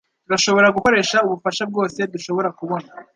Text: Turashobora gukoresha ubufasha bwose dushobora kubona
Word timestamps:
Turashobora 0.23 0.73
gukoresha 0.75 1.17
ubufasha 1.27 1.63
bwose 1.69 1.99
dushobora 2.13 2.49
kubona 2.59 2.87